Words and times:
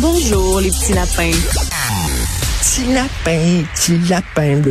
Bonjour, 0.00 0.60
les 0.60 0.70
petits 0.70 0.92
lapins. 0.92 1.30
Petit 2.60 2.84
lapin, 2.92 3.64
petit 3.74 3.98
lapin. 4.08 4.62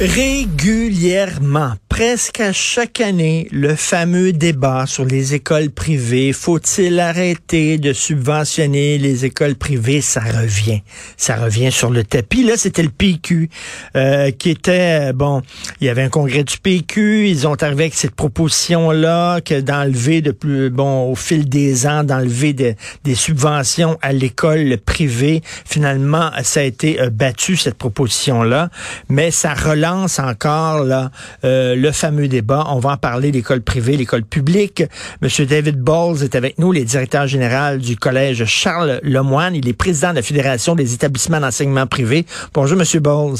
Régulièrement, 0.00 1.74
presque 1.90 2.40
à 2.40 2.52
chaque 2.54 3.00
année, 3.00 3.46
le 3.50 3.74
fameux 3.74 4.32
débat 4.32 4.86
sur 4.86 5.04
les 5.04 5.34
écoles 5.34 5.70
privées. 5.70 6.32
Faut-il 6.32 6.98
arrêter 6.98 7.76
de 7.76 7.92
subventionner 7.92 8.96
les 8.96 9.26
écoles 9.26 9.56
privées? 9.56 10.00
Ça 10.00 10.20
revient. 10.20 10.80
Ça 11.18 11.36
revient 11.36 11.70
sur 11.70 11.90
le 11.90 12.04
tapis. 12.04 12.44
Là, 12.44 12.56
c'était 12.56 12.84
le 12.84 12.88
PQ 12.88 13.50
euh, 13.96 14.30
qui 14.30 14.48
était, 14.48 15.12
bon, 15.12 15.42
il 15.80 15.88
y 15.88 15.90
avait 15.90 16.02
un 16.02 16.08
congrès 16.08 16.44
du 16.44 16.56
PQ. 16.56 17.28
Ils 17.28 17.46
ont 17.46 17.56
arrivé 17.60 17.84
avec 17.84 17.94
cette 17.94 18.14
proposition-là 18.14 19.40
que 19.40 19.60
d'enlever 19.60 20.22
de 20.22 20.30
plus, 20.30 20.70
bon, 20.70 21.10
au 21.10 21.16
fil 21.16 21.48
des 21.48 21.86
ans, 21.86 22.04
d'enlever 22.04 22.54
des 22.54 23.14
subventions 23.14 23.98
à 24.00 24.12
l'école 24.12 24.78
privée. 24.78 25.42
Finalement, 25.66 26.30
ça 26.42 26.60
a 26.60 26.62
été 26.62 27.00
euh, 27.00 27.10
battu, 27.10 27.56
cette 27.56 27.76
proposition-là. 27.76 28.70
Mais 29.08 29.30
ça 29.30 29.52
relance 29.54 30.18
encore 30.18 30.84
là, 30.84 31.10
euh, 31.44 31.74
le 31.80 31.92
fameux 31.92 32.28
débat. 32.28 32.66
On 32.68 32.78
va 32.78 32.90
en 32.92 32.96
parler, 32.96 33.32
l'école 33.32 33.62
privée, 33.62 33.96
l'école 33.96 34.22
publique. 34.22 34.82
Monsieur 35.22 35.46
David 35.46 35.80
Bowles 35.80 36.22
est 36.22 36.34
avec 36.34 36.58
nous, 36.58 36.72
le 36.72 36.84
directeur 36.84 37.26
général 37.26 37.78
du 37.78 37.96
collège 37.96 38.44
Charles 38.44 39.00
Lemoine. 39.02 39.54
Il 39.54 39.68
est 39.68 39.72
président 39.72 40.10
de 40.10 40.16
la 40.16 40.22
Fédération 40.22 40.74
des 40.74 40.94
établissements 40.94 41.40
d'enseignement 41.40 41.86
privé. 41.86 42.26
Bonjour, 42.54 42.76
Monsieur 42.76 43.00
Bowles. 43.00 43.38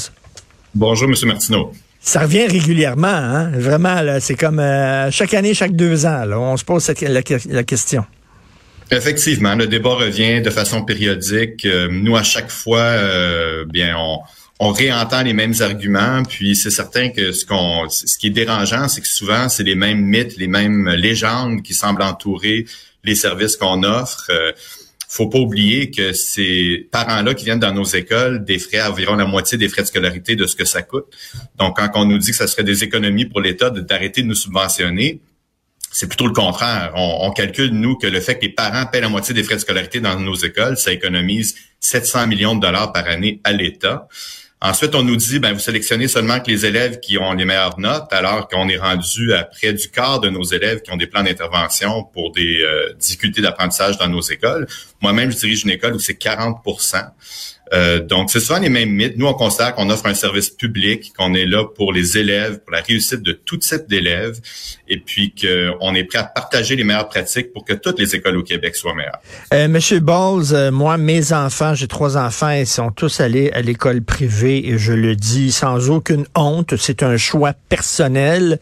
Bonjour, 0.73 1.07
Monsieur 1.07 1.27
Martineau. 1.27 1.71
Ça 1.99 2.21
revient 2.21 2.47
régulièrement, 2.47 3.07
hein? 3.07 3.51
Vraiment, 3.53 4.01
c'est 4.19 4.35
comme 4.35 4.59
euh, 4.59 5.11
chaque 5.11 5.35
année, 5.35 5.53
chaque 5.53 5.75
deux 5.75 6.05
ans, 6.07 6.25
là, 6.25 6.39
on 6.39 6.57
se 6.57 6.65
pose 6.65 6.83
cette, 6.83 7.01
la, 7.01 7.21
question. 7.63 8.03
Effectivement, 8.89 9.53
le 9.53 9.67
débat 9.67 9.93
revient 9.93 10.41
de 10.41 10.49
façon 10.49 10.83
périodique. 10.83 11.63
Euh, 11.65 11.89
nous, 11.91 12.15
à 12.15 12.23
chaque 12.23 12.49
fois, 12.49 12.95
bien, 13.67 13.95
on, 13.99 14.19
on 14.63 14.69
réentend 14.69 15.23
les 15.23 15.33
mêmes 15.33 15.55
arguments, 15.61 16.21
puis 16.21 16.55
c'est 16.55 16.69
certain 16.69 17.09
que 17.09 17.31
ce 17.31 17.47
qu'on, 17.47 17.89
ce 17.89 18.15
qui 18.15 18.27
est 18.27 18.29
dérangeant, 18.29 18.87
c'est 18.87 19.01
que 19.01 19.07
souvent 19.07 19.49
c'est 19.49 19.63
les 19.63 19.73
mêmes 19.73 20.01
mythes, 20.01 20.37
les 20.37 20.47
mêmes 20.47 20.87
légendes 20.87 21.63
qui 21.63 21.73
semblent 21.73 22.03
entourer 22.03 22.65
les 23.03 23.15
services 23.15 23.57
qu'on 23.57 23.81
offre. 23.81 24.27
Euh, 24.29 24.51
faut 25.09 25.27
pas 25.27 25.39
oublier 25.39 25.89
que 25.89 26.13
ces 26.13 26.87
parents-là 26.91 27.33
qui 27.33 27.45
viennent 27.45 27.59
dans 27.59 27.73
nos 27.73 27.85
écoles 27.85 28.45
frais 28.59 28.83
environ 28.83 29.15
la 29.15 29.25
moitié 29.25 29.57
des 29.57 29.67
frais 29.67 29.81
de 29.81 29.87
scolarité 29.87 30.35
de 30.35 30.45
ce 30.45 30.55
que 30.55 30.63
ça 30.63 30.83
coûte. 30.83 31.07
Donc, 31.57 31.77
quand 31.77 31.89
on 31.95 32.05
nous 32.05 32.19
dit 32.19 32.29
que 32.29 32.37
ça 32.37 32.45
serait 32.45 32.63
des 32.63 32.83
économies 32.83 33.25
pour 33.25 33.41
l'État 33.41 33.71
d'arrêter 33.71 34.21
de 34.21 34.27
nous 34.27 34.35
subventionner, 34.35 35.21
c'est 35.91 36.07
plutôt 36.07 36.27
le 36.27 36.33
contraire. 36.33 36.93
On, 36.95 37.17
on, 37.21 37.31
calcule, 37.31 37.71
nous, 37.71 37.95
que 37.97 38.05
le 38.05 38.21
fait 38.21 38.35
que 38.35 38.43
les 38.43 38.53
parents 38.53 38.85
paient 38.85 39.01
la 39.01 39.09
moitié 39.09 39.33
des 39.33 39.41
frais 39.41 39.55
de 39.55 39.61
scolarité 39.61 40.01
dans 40.01 40.19
nos 40.19 40.35
écoles, 40.35 40.77
ça 40.77 40.93
économise 40.93 41.55
700 41.79 42.27
millions 42.27 42.53
de 42.53 42.61
dollars 42.61 42.93
par 42.93 43.07
année 43.07 43.41
à 43.43 43.53
l'État. 43.53 44.07
Ensuite, 44.63 44.93
on 44.93 45.01
nous 45.01 45.15
dit, 45.15 45.39
ben, 45.39 45.53
vous 45.53 45.59
sélectionnez 45.59 46.07
seulement 46.07 46.39
que 46.39 46.51
les 46.51 46.67
élèves 46.67 46.99
qui 46.99 47.17
ont 47.17 47.33
les 47.33 47.45
meilleures 47.45 47.79
notes, 47.79 48.13
alors 48.13 48.47
qu'on 48.47 48.69
est 48.69 48.77
rendu 48.77 49.33
à 49.33 49.43
près 49.43 49.73
du 49.73 49.89
quart 49.89 50.19
de 50.19 50.29
nos 50.29 50.43
élèves 50.43 50.81
qui 50.83 50.91
ont 50.91 50.97
des 50.97 51.07
plans 51.07 51.23
d'intervention 51.23 52.03
pour 52.03 52.31
des 52.31 52.61
euh, 52.61 52.93
difficultés 52.93 53.41
d'apprentissage 53.41 53.97
dans 53.97 54.07
nos 54.07 54.21
écoles. 54.21 54.67
Moi-même, 55.01 55.31
je 55.31 55.37
dirige 55.37 55.63
une 55.63 55.71
école 55.71 55.95
où 55.95 55.99
c'est 55.99 56.13
40 56.13 56.61
euh, 57.73 57.99
donc, 57.99 58.29
c'est 58.29 58.39
souvent 58.39 58.59
les 58.59 58.69
mêmes 58.69 58.89
mythes. 58.89 59.17
Nous, 59.17 59.25
on 59.25 59.33
considère 59.33 59.73
qu'on 59.73 59.89
offre 59.89 60.05
un 60.05 60.13
service 60.13 60.49
public, 60.49 61.13
qu'on 61.17 61.33
est 61.33 61.45
là 61.45 61.65
pour 61.65 61.93
les 61.93 62.17
élèves, 62.17 62.59
pour 62.59 62.71
la 62.71 62.81
réussite 62.81 63.21
de 63.21 63.31
tout 63.31 63.57
type 63.57 63.87
d'élèves, 63.87 64.39
et 64.89 64.97
puis 64.97 65.33
qu'on 65.33 65.95
est 65.95 66.03
prêt 66.03 66.19
à 66.19 66.23
partager 66.23 66.75
les 66.75 66.83
meilleures 66.83 67.07
pratiques 67.07 67.53
pour 67.53 67.63
que 67.63 67.73
toutes 67.73 67.97
les 67.97 68.13
écoles 68.15 68.37
au 68.37 68.43
Québec 68.43 68.75
soient 68.75 68.93
meilleures. 68.93 69.21
Euh, 69.53 69.69
Monsieur 69.69 70.01
Bowles, 70.01 70.53
euh, 70.53 70.71
moi, 70.71 70.97
mes 70.97 71.31
enfants, 71.31 71.73
j'ai 71.73 71.87
trois 71.87 72.17
enfants, 72.17 72.49
ils 72.49 72.67
sont 72.67 72.91
tous 72.91 73.21
allés 73.21 73.51
à 73.51 73.61
l'école 73.61 74.01
privée, 74.01 74.67
et 74.67 74.77
je 74.77 74.91
le 74.91 75.15
dis 75.15 75.51
sans 75.51 75.89
aucune 75.89 76.25
honte, 76.35 76.75
c'est 76.75 77.03
un 77.03 77.15
choix 77.15 77.53
personnel, 77.69 78.59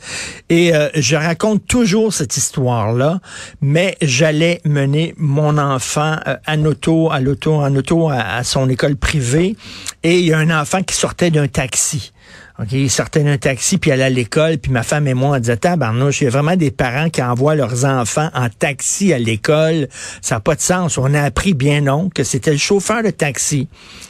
et 0.50 0.76
euh, 0.76 0.90
je 0.94 1.16
raconte 1.16 1.66
toujours 1.66 2.14
cette 2.14 2.38
histoire-là, 2.38 3.22
mais 3.62 3.98
j'allais 4.04 4.62
mener 4.66 5.16
mon 5.18 5.58
enfant 5.58 6.18
en 6.48 6.66
auto, 6.66 7.12
à 7.12 7.20
l'auto, 7.20 7.56
en 7.56 7.76
auto 7.76 8.10
à 8.10 8.44
son 8.44 8.70
école 8.70 8.98
privé 9.00 9.56
et 10.04 10.20
il 10.20 10.26
y 10.26 10.34
a 10.34 10.38
un 10.38 10.62
enfant 10.62 10.84
qui 10.84 10.96
sortait 10.96 11.32
d'un 11.32 11.48
taxi. 11.48 12.14
OK, 12.62 12.74
il 12.74 12.90
sortait 12.90 13.24
d'un 13.24 13.38
taxi, 13.38 13.78
puis 13.78 13.90
allait 13.90 14.04
à 14.04 14.10
l'école, 14.10 14.58
puis 14.58 14.70
ma 14.70 14.84
femme 14.84 15.08
et 15.08 15.14
moi, 15.14 15.38
on 15.38 15.40
disait, 15.40 15.56
tabarnouche, 15.56 16.20
il 16.20 16.26
y 16.26 16.28
a 16.28 16.30
vraiment 16.30 16.58
des 16.58 16.72
parents 16.72 17.10
qui 17.10 17.24
envoient 17.24 17.56
leurs 17.56 17.86
enfants 17.86 18.30
en 18.34 18.50
taxi 18.50 19.14
à 19.14 19.18
l'école. 19.18 19.88
Ça 20.22 20.36
n'a 20.36 20.40
pas 20.42 20.56
de 20.56 20.62
sens. 20.62 20.98
On 20.98 21.14
a 21.14 21.22
appris 21.22 21.54
bien 21.54 21.80
non 21.80 22.10
que 22.10 22.26
c'était 22.26 22.52
le 22.52 22.58
chauffeur 22.58 23.02
de 23.02 23.12
taxi 23.12 23.70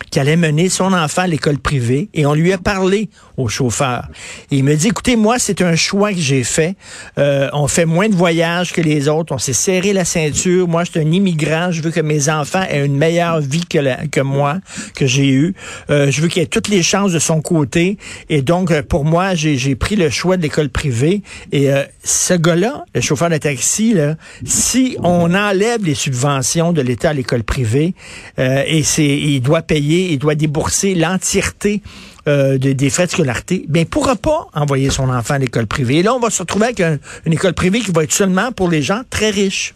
qui 0.10 0.20
allait 0.20 0.36
mener 0.36 0.70
son 0.70 0.94
enfant 0.94 1.24
à 1.24 1.28
l'école 1.28 1.60
privée, 1.60 2.10
et 2.16 2.26
on 2.26 2.34
lui 2.34 2.52
a 2.52 2.58
parlé 2.58 3.10
au 3.38 3.48
chauffeur. 3.48 4.08
Il 4.50 4.64
me 4.64 4.76
dit, 4.76 4.88
écoutez, 4.88 5.16
moi, 5.16 5.38
c'est 5.38 5.62
un 5.62 5.76
choix 5.76 6.12
que 6.12 6.20
j'ai 6.20 6.44
fait. 6.44 6.76
Euh, 7.20 7.50
on 7.54 7.68
fait 7.68 7.86
moins 7.86 8.10
de 8.10 8.16
voyages 8.16 8.74
que 8.74 8.82
les 8.82 9.08
autres. 9.08 9.34
On 9.34 9.38
s'est 9.38 9.54
serré 9.54 9.94
la 9.94 10.06
ceinture. 10.06 10.68
Moi, 10.68 10.84
je 10.84 10.92
suis 10.92 11.00
un 11.00 11.12
immigrant. 11.12 11.72
Je 11.72 11.82
veux 11.82 11.92
que 11.92 12.02
mes 12.02 12.30
enfants 12.30 12.64
aient 12.68 12.84
une 12.84 12.98
meilleure 12.98 13.40
vie 13.40 13.66
que, 13.66 14.08
que 14.08 14.22
moi, 14.22 14.58
que 14.96 15.06
j'ai 15.06 15.30
eu. 15.30 15.54
Euh, 15.90 16.10
je 16.10 16.22
veux 16.22 16.28
qu'il 16.28 16.42
ait 16.42 16.48
toutes 16.48 16.68
les 16.68 16.82
chances 16.82 17.12
de 17.12 17.20
son 17.20 17.42
côté. 17.42 17.98
Et 18.40 18.42
donc, 18.42 18.72
euh, 18.72 18.82
pour 18.82 19.04
moi, 19.04 19.36
j'ai 19.36 19.76
pris 19.76 19.98
le 19.98 20.10
choix 20.10 20.38
de 20.38 20.42
l'école 20.42 20.70
privée. 20.70 21.24
Et 21.52 21.74
euh, 21.74 21.84
ce 22.06 22.34
gars-là, 22.34 22.86
le 22.96 23.02
chauffeur 23.02 23.30
de 23.30 23.36
taxi, 23.36 23.94
là, 23.94 24.16
si 24.46 24.96
on 25.04 25.36
enlève 25.36 25.84
les 25.84 25.94
subventions 25.94 26.72
de 26.72 26.82
l'État 26.82 27.10
à 27.10 27.14
l'école 27.14 27.44
privée, 27.44 27.96
euh, 28.40 28.64
et 28.66 28.84
c'est, 28.84 29.06
il 29.06 29.42
doit 29.42 29.62
payer, 29.62 30.14
il 30.14 30.20
doit 30.20 30.36
débourser 30.36 30.96
l'entièreté 30.96 31.82
des 32.28 32.90
frais 32.92 33.08
de 33.08 33.12
scolarité, 33.12 33.66
ben, 33.68 33.80
il 33.80 33.86
pourra 33.88 34.16
pas 34.16 34.50
envoyer 34.54 34.92
son 34.92 35.10
enfant 35.10 35.34
à 35.34 35.38
l'école 35.40 35.66
privée. 35.66 35.98
Et 35.98 36.04
là, 36.04 36.14
on 36.14 36.20
va 36.20 36.30
se 36.30 36.44
retrouver 36.44 36.66
avec 36.66 36.80
une 37.26 37.34
école 37.34 37.56
privée 37.56 37.80
qui 37.80 37.90
va 37.92 38.04
être 38.04 38.14
seulement 38.14 38.52
pour 38.52 38.70
les 38.70 38.84
gens 38.84 39.02
très 39.10 39.32
riches. 39.32 39.74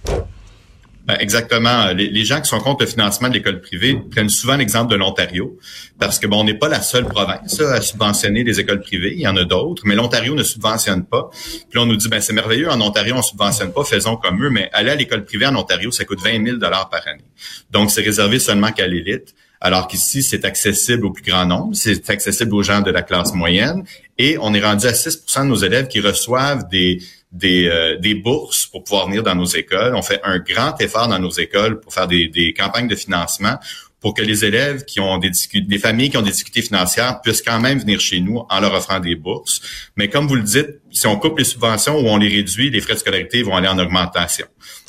Ben, 1.05 1.17
exactement. 1.19 1.87
Les, 1.91 2.23
gens 2.23 2.39
qui 2.39 2.47
sont 2.47 2.59
contre 2.59 2.83
le 2.83 2.89
financement 2.89 3.27
de 3.27 3.33
l'école 3.33 3.59
privée 3.59 3.99
prennent 4.09 4.29
souvent 4.29 4.55
l'exemple 4.55 4.89
de 4.89 4.95
l'Ontario, 4.95 5.57
parce 5.99 6.17
que 6.17 6.27
bon, 6.27 6.39
on 6.39 6.43
n'est 6.45 6.53
pas 6.53 6.69
la 6.69 6.81
seule 6.81 7.05
province 7.05 7.59
à 7.59 7.81
subventionner 7.81 8.45
les 8.45 8.61
écoles 8.61 8.79
privées. 8.79 9.11
Il 9.13 9.19
y 9.19 9.27
en 9.27 9.35
a 9.35 9.43
d'autres, 9.43 9.83
mais 9.85 9.95
l'Ontario 9.95 10.33
ne 10.33 10.43
subventionne 10.43 11.03
pas. 11.03 11.29
Puis 11.69 11.77
on 11.77 11.85
nous 11.85 11.97
dit, 11.97 12.07
ben 12.07 12.21
c'est 12.21 12.31
merveilleux, 12.31 12.69
en 12.69 12.79
Ontario 12.79 13.15
on 13.17 13.21
subventionne 13.21 13.73
pas, 13.73 13.83
faisons 13.83 14.15
comme 14.15 14.41
eux. 14.45 14.49
Mais 14.49 14.69
aller 14.71 14.91
à 14.91 14.95
l'école 14.95 15.25
privée 15.25 15.45
en 15.45 15.55
Ontario, 15.57 15.91
ça 15.91 16.05
coûte 16.05 16.21
20 16.21 16.45
000 16.45 16.57
dollars 16.57 16.89
par 16.89 17.05
année. 17.05 17.25
Donc 17.69 17.91
c'est 17.91 18.01
réservé 18.01 18.39
seulement 18.39 18.71
qu'à 18.71 18.87
l'élite. 18.87 19.35
Alors 19.59 19.87
qu'ici, 19.87 20.23
c'est 20.23 20.45
accessible 20.45 21.05
au 21.05 21.11
plus 21.11 21.23
grand 21.23 21.45
nombre, 21.45 21.73
c'est 21.73 22.09
accessible 22.09 22.53
aux 22.53 22.63
gens 22.63 22.81
de 22.81 22.91
la 22.91 23.01
classe 23.01 23.33
moyenne, 23.33 23.83
et 24.17 24.37
on 24.41 24.53
est 24.53 24.61
rendu 24.61 24.87
à 24.87 24.91
6% 24.91 25.43
de 25.43 25.47
nos 25.47 25.55
élèves 25.55 25.87
qui 25.87 26.01
reçoivent 26.01 26.67
des 26.69 26.99
des, 27.33 27.67
euh, 27.67 27.97
des 27.97 28.15
bourses 28.15 28.67
pour 28.67 28.83
pouvoir 28.83 29.07
venir 29.07 29.23
dans 29.23 29.35
nos 29.35 29.45
écoles. 29.45 29.95
On 29.95 30.01
fait 30.01 30.21
un 30.23 30.39
grand 30.39 30.79
effort 30.79 31.07
dans 31.07 31.19
nos 31.19 31.31
écoles 31.31 31.79
pour 31.79 31.93
faire 31.93 32.07
des, 32.07 32.27
des 32.27 32.53
campagnes 32.53 32.87
de 32.87 32.95
financement 32.95 33.57
pour 33.99 34.13
que 34.13 34.21
les 34.21 34.43
élèves 34.43 34.83
qui 34.83 34.99
ont 34.99 35.17
des 35.17 35.31
des 35.53 35.79
familles 35.79 36.09
qui 36.09 36.17
ont 36.17 36.21
des 36.21 36.31
difficultés 36.31 36.61
financières 36.61 37.21
puissent 37.21 37.41
quand 37.41 37.59
même 37.59 37.79
venir 37.79 38.01
chez 38.01 38.19
nous 38.19 38.43
en 38.49 38.59
leur 38.59 38.73
offrant 38.73 38.99
des 38.99 39.15
bourses. 39.15 39.61
Mais 39.95 40.09
comme 40.09 40.27
vous 40.27 40.35
le 40.35 40.43
dites, 40.43 40.81
si 40.93 41.07
on 41.07 41.17
coupe 41.17 41.39
les 41.39 41.43
subventions 41.43 41.99
ou 41.99 42.07
on 42.07 42.17
les 42.17 42.29
réduit, 42.29 42.69
les 42.69 42.79
frais 42.79 42.93
de 42.93 42.99
scolarité 42.99 43.41
vont 43.41 43.55
aller 43.55 43.67
en 43.67 43.79
augmentation. 43.79 44.45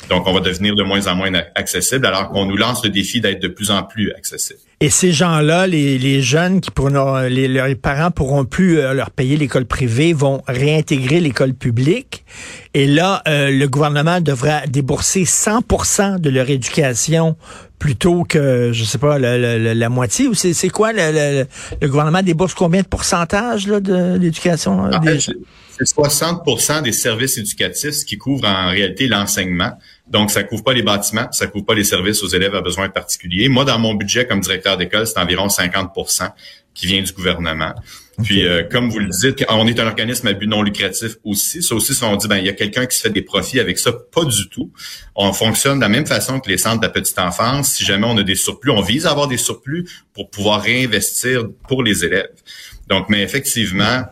Donc, 0.09 0.27
on 0.27 0.33
va 0.33 0.39
devenir 0.39 0.75
de 0.75 0.83
moins 0.83 1.07
en 1.07 1.15
moins 1.15 1.31
accessible 1.55 2.05
alors 2.05 2.29
qu'on 2.29 2.45
nous 2.45 2.55
lance 2.55 2.83
le 2.83 2.91
défi 2.91 3.21
d'être 3.21 3.41
de 3.41 3.47
plus 3.47 3.71
en 3.71 3.83
plus 3.83 4.11
accessible. 4.11 4.59
Et 4.81 4.89
ces 4.89 5.11
gens-là, 5.11 5.67
les, 5.67 5.97
les, 5.97 6.21
jeunes 6.21 6.61
qui 6.61 6.69
pourront, 6.69 7.21
les, 7.21 7.47
leurs 7.47 7.75
parents 7.77 8.11
pourront 8.11 8.45
plus 8.45 8.79
euh, 8.79 8.93
leur 8.93 9.09
payer 9.09 9.35
l'école 9.35 9.65
privée, 9.65 10.13
vont 10.13 10.43
réintégrer 10.47 11.21
l'école 11.21 11.53
publique. 11.53 12.23
Et 12.73 12.85
là, 12.85 13.23
euh, 13.27 13.49
le 13.49 13.67
gouvernement 13.67 14.21
devra 14.21 14.67
débourser 14.67 15.23
100% 15.23 16.19
de 16.19 16.29
leur 16.29 16.49
éducation 16.49 17.35
plutôt 17.79 18.25
que, 18.25 18.71
je 18.73 18.83
sais 18.83 18.97
pas, 18.97 19.17
la, 19.17 19.37
la, 19.37 19.73
la 19.73 19.89
moitié. 19.89 20.27
Ou 20.27 20.33
c'est 20.33 20.69
quoi 20.69 20.91
le, 20.93 21.45
le, 21.81 21.87
gouvernement 21.87 22.21
débourse 22.21 22.53
combien 22.53 22.81
de 22.81 22.87
pourcentage 22.87 23.67
là, 23.67 23.79
de 23.79 24.17
l'éducation? 24.19 24.89
C'est 25.77 25.83
60% 25.83 26.83
des 26.83 26.93
services 26.93 27.37
éducatifs, 27.37 27.91
ce 27.91 28.05
qui 28.05 28.17
couvre 28.17 28.47
en 28.47 28.69
réalité 28.69 29.07
l'enseignement. 29.07 29.73
Donc, 30.07 30.31
ça 30.31 30.43
couvre 30.43 30.63
pas 30.63 30.73
les 30.73 30.83
bâtiments, 30.83 31.27
ça 31.31 31.47
couvre 31.47 31.65
pas 31.65 31.75
les 31.75 31.83
services 31.83 32.23
aux 32.23 32.27
élèves 32.27 32.55
à 32.55 32.61
besoins 32.61 32.89
particuliers. 32.89 33.49
Moi, 33.49 33.65
dans 33.65 33.77
mon 33.79 33.93
budget 33.93 34.25
comme 34.25 34.39
directeur 34.39 34.77
d'école, 34.77 35.05
c'est 35.05 35.19
environ 35.19 35.47
50% 35.47 36.31
qui 36.73 36.87
vient 36.87 37.01
du 37.01 37.11
gouvernement. 37.11 37.73
Puis, 38.23 38.45
euh, 38.45 38.63
comme 38.63 38.89
vous 38.89 38.99
le 38.99 39.09
dites, 39.09 39.43
on 39.49 39.67
est 39.67 39.79
un 39.79 39.87
organisme 39.87 40.27
à 40.27 40.33
but 40.33 40.47
non 40.47 40.61
lucratif 40.61 41.17
aussi. 41.23 41.61
Ça 41.61 41.75
aussi, 41.75 41.93
si 41.93 42.03
on 42.03 42.15
dit, 42.15 42.27
ben, 42.27 42.37
il 42.37 42.45
y 42.45 42.49
a 42.49 42.53
quelqu'un 42.53 42.85
qui 42.85 42.95
se 42.95 43.01
fait 43.01 43.09
des 43.09 43.21
profits 43.21 43.59
avec 43.59 43.77
ça, 43.77 43.91
pas 43.91 44.23
du 44.23 44.47
tout. 44.49 44.71
On 45.15 45.33
fonctionne 45.33 45.79
de 45.79 45.81
la 45.81 45.89
même 45.89 46.05
façon 46.05 46.39
que 46.39 46.49
les 46.49 46.57
centres 46.57 46.79
de 46.79 46.85
la 46.85 46.91
petite 46.91 47.19
enfance. 47.19 47.73
Si 47.73 47.83
jamais 47.83 48.07
on 48.07 48.17
a 48.17 48.23
des 48.23 48.35
surplus, 48.35 48.71
on 48.71 48.81
vise 48.81 49.05
à 49.05 49.11
avoir 49.11 49.27
des 49.27 49.37
surplus 49.37 49.85
pour 50.13 50.29
pouvoir 50.29 50.61
réinvestir 50.61 51.45
pour 51.67 51.83
les 51.83 52.05
élèves. 52.05 52.29
Donc, 52.87 53.09
mais 53.09 53.21
effectivement, 53.21 54.03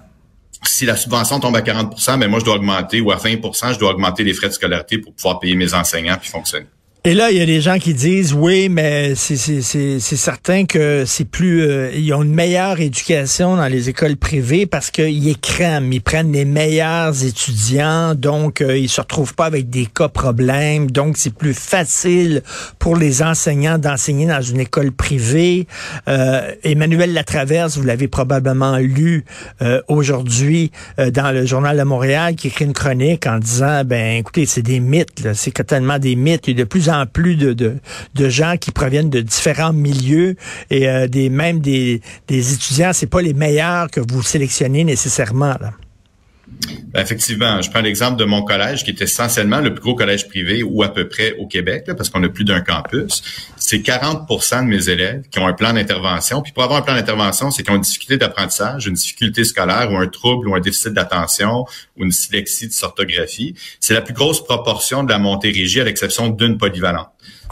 si 0.69 0.85
la 0.85 0.95
subvention 0.95 1.39
tombe 1.39 1.55
à 1.55 1.61
40% 1.61 2.19
ben 2.19 2.29
moi, 2.29 2.39
je 2.39 2.45
dois 2.45 2.55
augmenter, 2.55 3.01
ou 3.01 3.11
à 3.11 3.17
20% 3.17 3.73
je 3.73 3.79
dois 3.79 3.91
augmenter 3.91 4.23
les 4.23 4.33
frais 4.33 4.49
de 4.49 4.53
scolarité 4.53 4.97
pour 4.97 5.13
pouvoir 5.13 5.39
payer 5.39 5.55
mes 5.55 5.73
enseignants 5.73 6.17
puis 6.19 6.29
fonctionner. 6.29 6.67
Et 7.05 7.15
là, 7.15 7.31
il 7.31 7.37
y 7.37 7.41
a 7.41 7.45
des 7.45 7.59
gens 7.59 7.79
qui 7.79 7.93
disent 7.93 8.33
oui, 8.33 8.69
mais 8.69 9.13
c'est 9.15 9.99
certain 9.99 10.63
que 10.63 11.03
c'est 11.05 11.25
plus 11.25 11.61
euh, 11.61 11.91
ils 11.93 12.13
ont 12.13 12.23
une 12.23 12.33
meilleure 12.33 12.79
éducation 12.79 13.57
dans 13.57 13.67
les 13.67 13.89
écoles 13.89 14.15
privées 14.15 14.65
parce 14.65 14.89
qu'ils 14.89 15.27
écrament, 15.27 15.91
ils 15.91 16.01
prennent 16.01 16.31
les 16.31 16.45
meilleurs 16.45 17.25
étudiants, 17.25 18.15
donc 18.15 18.61
euh, 18.61 18.77
ils 18.77 18.87
se 18.87 19.01
retrouvent 19.01 19.35
pas 19.35 19.47
avec 19.47 19.69
des 19.69 19.85
cas 19.85 20.07
problèmes, 20.07 20.89
donc 20.89 21.17
c'est 21.17 21.33
plus 21.33 21.53
facile 21.53 22.41
pour 22.79 22.95
les 22.95 23.21
enseignants 23.21 23.77
d'enseigner 23.77 24.25
dans 24.25 24.41
une 24.41 24.61
école 24.61 24.93
privée. 24.93 25.67
Euh, 26.07 26.53
Emmanuel 26.63 27.11
Latraverse, 27.11 27.75
vous 27.75 27.83
l'avez 27.83 28.07
probablement 28.07 28.77
lu 28.77 29.25
euh, 29.61 29.81
aujourd'hui 29.89 30.71
dans 30.97 31.33
le 31.33 31.45
journal 31.45 31.77
de 31.77 31.83
Montréal, 31.83 32.35
qui 32.35 32.47
écrit 32.47 32.63
une 32.63 32.71
chronique 32.71 33.27
en 33.27 33.39
disant 33.39 33.83
ben 33.83 34.19
écoutez, 34.19 34.45
c'est 34.45 34.61
des 34.61 34.79
mythes, 34.79 35.33
c'est 35.33 35.51
totalement 35.51 35.99
des 35.99 36.15
mythes, 36.15 36.47
et 36.47 36.53
de 36.53 36.63
plus 36.63 36.92
plus 37.11 37.35
de, 37.35 37.53
de, 37.53 38.29
gens 38.29 38.55
qui 38.57 38.71
proviennent 38.71 39.09
de 39.09 39.21
différents 39.21 39.73
milieux 39.73 40.35
et 40.69 40.87
euh, 40.89 41.07
des 41.07 41.29
même 41.29 41.59
des, 41.59 42.01
des 42.27 42.53
étudiants, 42.53 42.91
c'est 42.93 43.07
pas 43.07 43.21
les 43.21 43.33
meilleurs 43.33 43.89
que 43.89 43.99
vous 43.99 44.21
sélectionnez 44.21 44.83
nécessairement. 44.83 45.55
Là. 45.59 45.71
Ben, 46.93 47.01
effectivement, 47.01 47.61
je 47.61 47.71
prends 47.71 47.81
l'exemple 47.81 48.17
de 48.17 48.25
mon 48.25 48.43
collège 48.43 48.83
qui 48.83 48.91
est 48.91 49.01
essentiellement 49.01 49.59
le 49.59 49.73
plus 49.73 49.81
gros 49.81 49.95
collège 49.95 50.27
privé 50.27 50.61
ou 50.61 50.83
à 50.83 50.93
peu 50.93 51.07
près 51.09 51.33
au 51.39 51.47
Québec, 51.47 51.85
parce 51.97 52.09
qu'on 52.09 52.23
a 52.23 52.29
plus 52.29 52.43
d'un 52.43 52.61
campus. 52.61 53.23
C'est 53.57 53.81
40 53.81 54.27
de 54.29 54.61
mes 54.67 54.89
élèves 54.89 55.23
qui 55.31 55.39
ont 55.39 55.47
un 55.47 55.53
plan 55.53 55.73
d'intervention. 55.73 56.41
Puis 56.41 56.51
pour 56.51 56.63
avoir 56.63 56.79
un 56.79 56.83
plan 56.83 56.93
d'intervention, 56.93 57.49
c'est 57.49 57.63
qu'ils 57.63 57.71
ont 57.71 57.77
une 57.77 57.81
difficulté 57.81 58.17
d'apprentissage, 58.17 58.85
une 58.85 58.93
difficulté 58.93 59.43
scolaire 59.43 59.91
ou 59.91 59.97
un 59.97 60.07
trouble 60.07 60.47
ou 60.47 60.55
un 60.55 60.59
déficit 60.59 60.93
d'attention 60.93 61.65
ou 61.97 62.03
une 62.03 62.09
dyslexie 62.09 62.67
de 62.67 62.73
orthographie. 62.83 63.55
C'est 63.79 63.93
la 63.93 64.01
plus 64.01 64.13
grosse 64.13 64.43
proportion 64.43 65.03
de 65.03 65.09
la 65.09 65.17
montée 65.17 65.51
régie 65.51 65.81
à 65.81 65.85
l'exception 65.85 66.29
d'une 66.29 66.57
polyvalente. 66.57 67.09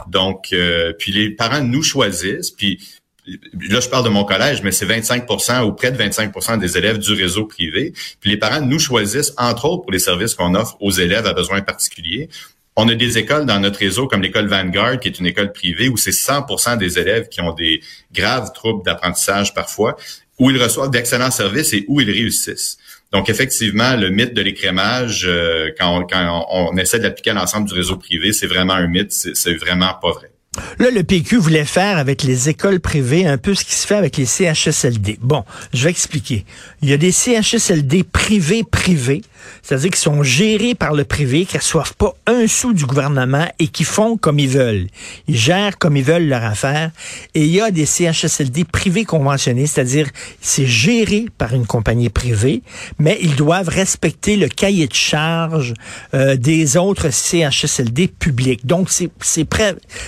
Donc, 0.08 0.48
euh, 0.52 0.92
puis 0.98 1.12
les 1.12 1.30
parents 1.30 1.62
nous 1.62 1.82
choisissent, 1.82 2.50
puis 2.50 2.78
là, 3.26 3.80
je 3.80 3.88
parle 3.88 4.04
de 4.04 4.08
mon 4.08 4.24
collège, 4.24 4.62
mais 4.62 4.72
c'est 4.72 4.86
25% 4.86 5.64
ou 5.64 5.72
près 5.72 5.92
de 5.92 5.98
25% 5.98 6.58
des 6.58 6.76
élèves 6.76 6.98
du 6.98 7.12
réseau 7.12 7.44
privé. 7.44 7.92
Puis 8.20 8.30
les 8.30 8.36
parents 8.36 8.60
nous 8.60 8.78
choisissent, 8.78 9.32
entre 9.36 9.66
autres, 9.66 9.82
pour 9.82 9.92
les 9.92 9.98
services 9.98 10.34
qu'on 10.34 10.54
offre 10.54 10.76
aux 10.80 10.90
élèves 10.90 11.26
à 11.26 11.32
besoins 11.32 11.60
particuliers. 11.60 12.28
On 12.74 12.88
a 12.88 12.94
des 12.94 13.18
écoles 13.18 13.44
dans 13.44 13.60
notre 13.60 13.78
réseau 13.78 14.06
comme 14.06 14.22
l'école 14.22 14.48
Vanguard, 14.48 14.98
qui 14.98 15.08
est 15.08 15.18
une 15.18 15.26
école 15.26 15.52
privée, 15.52 15.88
où 15.88 15.96
c'est 15.96 16.10
100% 16.10 16.78
des 16.78 16.98
élèves 16.98 17.28
qui 17.28 17.40
ont 17.40 17.52
des 17.52 17.82
graves 18.12 18.52
troubles 18.52 18.82
d'apprentissage 18.84 19.52
parfois, 19.52 19.96
où 20.38 20.50
ils 20.50 20.60
reçoivent 20.60 20.90
d'excellents 20.90 21.30
services 21.30 21.74
et 21.74 21.84
où 21.88 22.00
ils 22.00 22.10
réussissent. 22.10 22.78
Donc, 23.12 23.28
effectivement, 23.28 23.94
le 23.94 24.08
mythe 24.08 24.32
de 24.32 24.40
l'écrémage, 24.40 25.26
euh, 25.26 25.70
quand, 25.78 25.98
on, 25.98 26.06
quand 26.06 26.46
on 26.50 26.74
essaie 26.78 26.98
de 26.98 27.04
l'appliquer 27.04 27.30
à 27.30 27.34
l'ensemble 27.34 27.68
du 27.68 27.74
réseau 27.74 27.96
privé, 27.96 28.32
c'est 28.32 28.46
vraiment 28.46 28.72
un 28.72 28.86
mythe, 28.86 29.12
c'est 29.12 29.54
vraiment 29.54 29.92
pas 30.00 30.12
vrai. 30.12 30.31
Là, 30.78 30.90
le 30.90 31.02
PQ 31.02 31.38
voulait 31.38 31.64
faire 31.64 31.96
avec 31.96 32.22
les 32.22 32.50
écoles 32.50 32.78
privées 32.78 33.26
un 33.26 33.38
peu 33.38 33.54
ce 33.54 33.64
qui 33.64 33.74
se 33.74 33.86
fait 33.86 33.94
avec 33.94 34.18
les 34.18 34.26
CHSLD. 34.26 35.18
Bon, 35.22 35.44
je 35.72 35.84
vais 35.84 35.90
expliquer. 35.90 36.44
Il 36.82 36.90
y 36.90 36.92
a 36.92 36.98
des 36.98 37.10
CHSLD 37.10 38.04
privés 38.04 38.62
privés, 38.62 39.22
c'est-à-dire 39.62 39.90
qui 39.90 40.00
sont 40.00 40.22
gérés 40.22 40.74
par 40.74 40.92
le 40.92 41.04
privé, 41.04 41.46
qui 41.46 41.56
ne 41.56 41.60
reçoivent 41.60 41.94
pas 41.94 42.14
un 42.26 42.46
sou 42.46 42.74
du 42.74 42.84
gouvernement 42.84 43.46
et 43.58 43.68
qui 43.68 43.84
font 43.84 44.16
comme 44.18 44.38
ils 44.38 44.48
veulent. 44.48 44.86
Ils 45.28 45.36
gèrent 45.36 45.78
comme 45.78 45.96
ils 45.96 46.04
veulent 46.04 46.28
leur 46.28 46.44
affaire. 46.44 46.90
Et 47.34 47.44
il 47.44 47.50
y 47.50 47.60
a 47.60 47.70
des 47.70 47.86
CHSLD 47.86 48.64
privés 48.64 49.04
conventionnés, 49.04 49.66
c'est-à-dire 49.66 50.08
c'est 50.40 50.66
géré 50.66 51.26
par 51.38 51.54
une 51.54 51.66
compagnie 51.66 52.10
privée, 52.10 52.62
mais 52.98 53.18
ils 53.22 53.36
doivent 53.36 53.68
respecter 53.68 54.36
le 54.36 54.48
cahier 54.48 54.86
de 54.86 54.94
charge 54.94 55.72
euh, 56.14 56.36
des 56.36 56.76
autres 56.76 57.10
CHSLD 57.10 58.08
publics. 58.08 58.66
Donc, 58.66 58.90
c'est 58.90 59.10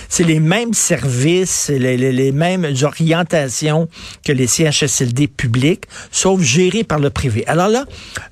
c'est 0.07 0.23
les 0.23 0.35
les 0.35 0.41
mêmes 0.41 0.73
services, 0.73 1.69
les, 1.69 1.95
les, 1.95 2.31
mêmes 2.33 2.67
orientations 2.83 3.87
que 4.25 4.33
les 4.33 4.47
CHSLD 4.47 5.29
publics, 5.29 5.85
sauf 6.11 6.41
gérés 6.41 6.83
par 6.83 6.99
le 6.99 7.09
privé. 7.09 7.45
Alors 7.47 7.69
là, 7.69 7.85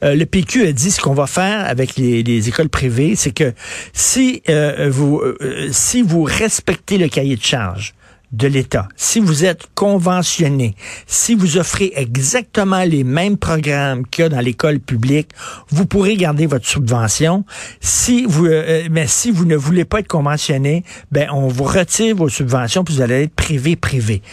euh, 0.03 0.13
le 0.15 0.25
PQ 0.25 0.67
a 0.67 0.73
dit 0.73 0.91
ce 0.93 1.01
qu'on 1.01 1.13
va 1.13 1.27
faire 1.27 1.67
avec 1.67 1.95
les, 1.95 2.23
les 2.23 2.49
écoles 2.49 2.69
privées, 2.69 3.15
c'est 3.15 3.31
que 3.31 3.53
si 3.93 4.41
euh, 4.49 4.89
vous 4.91 5.19
euh, 5.19 5.69
si 5.71 6.01
vous 6.01 6.23
respectez 6.23 6.97
le 6.97 7.07
cahier 7.07 7.35
de 7.35 7.43
charge, 7.43 7.93
de 8.33 8.47
l'État, 8.47 8.89
si 8.95 9.19
vous 9.19 9.45
êtes 9.45 9.67
conventionné, 9.75 10.75
si 11.05 11.35
vous 11.35 11.57
offrez 11.57 11.93
exactement 11.95 12.83
les 12.83 13.03
mêmes 13.03 13.37
programmes 13.37 14.07
qu'il 14.07 14.23
y 14.23 14.25
a 14.25 14.29
dans 14.29 14.39
l'école 14.39 14.79
publique, 14.79 15.29
vous 15.69 15.85
pourrez 15.85 16.17
garder 16.17 16.47
votre 16.47 16.65
subvention. 16.65 17.45
Si 17.79 18.25
vous, 18.25 18.47
euh, 18.47 18.63
euh, 18.67 18.87
mais 18.91 19.05
si 19.05 19.29
vous 19.29 19.45
ne 19.45 19.55
voulez 19.55 19.85
pas 19.85 19.99
être 19.99 20.07
conventionné, 20.07 20.83
ben 21.11 21.29
on 21.31 21.47
vous 21.47 21.63
retire 21.63 22.15
vos 22.15 22.27
subventions 22.29 22.83
puis 22.83 22.95
vous 22.95 23.01
allez 23.01 23.23
être 23.23 23.35
privé 23.35 23.75
privé. 23.75 24.23